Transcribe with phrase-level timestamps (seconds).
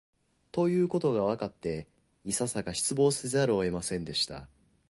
[0.51, 1.85] ということがわかって、
[2.25, 4.47] いささか失望せざるを得ませんでした